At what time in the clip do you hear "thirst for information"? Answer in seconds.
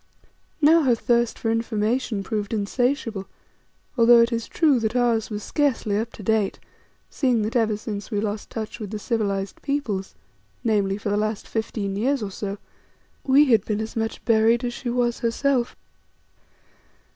0.95-2.23